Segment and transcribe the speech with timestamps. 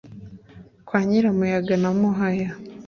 [0.87, 2.49] kwa nyiramuyaga na muhaya